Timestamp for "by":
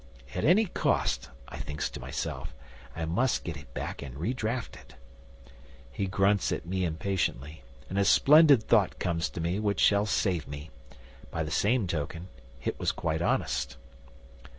11.29-11.43